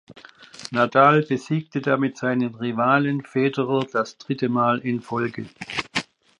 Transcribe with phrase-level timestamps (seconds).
[0.71, 5.45] Nadal besiegte damit seinen Rivalen Federer das dritte Mal in Folge.